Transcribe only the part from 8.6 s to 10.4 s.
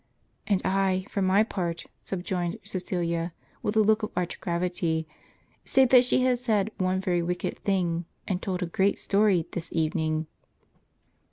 a great story, this evening."